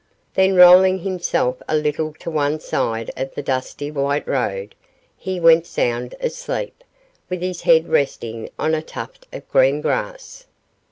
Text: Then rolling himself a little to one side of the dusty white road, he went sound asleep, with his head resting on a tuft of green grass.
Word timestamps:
Then 0.33 0.55
rolling 0.55 0.97
himself 0.97 1.61
a 1.69 1.75
little 1.75 2.13
to 2.21 2.31
one 2.31 2.59
side 2.59 3.11
of 3.15 3.35
the 3.35 3.43
dusty 3.43 3.91
white 3.91 4.27
road, 4.27 4.73
he 5.15 5.39
went 5.39 5.67
sound 5.67 6.15
asleep, 6.19 6.83
with 7.29 7.41
his 7.43 7.61
head 7.61 7.87
resting 7.87 8.49
on 8.57 8.73
a 8.73 8.81
tuft 8.81 9.27
of 9.31 9.47
green 9.51 9.79
grass. 9.79 10.47